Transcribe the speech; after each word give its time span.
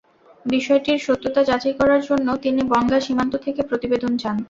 বিষয়টির 0.45 0.99
সত্যতা 0.99 1.41
যাচাই 1.43 1.75
করার 1.79 2.01
জন্য 2.09 2.27
তিনি 2.43 2.61
বনগাঁ 2.71 3.01
সীমান্ত 3.05 3.33
থেকে 3.45 3.61
প্রতিবেদন 3.69 4.13
চান। 4.17 4.35